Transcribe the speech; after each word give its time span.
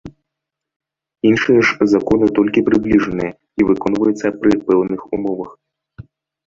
Іншыя 1.31 1.59
ж 1.67 1.87
законы 1.93 2.25
толькі 2.39 2.65
прыбліжаныя 2.71 3.31
і 3.37 3.61
выконваюцца 3.69 4.27
пры 4.43 4.51
пэўных 4.73 5.01
умовах. 5.19 5.49